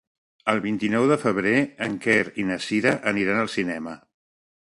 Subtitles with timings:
[0.51, 1.53] El vint-i-nou de febrer
[1.87, 3.95] en Quer i na Cira aniran al cinema.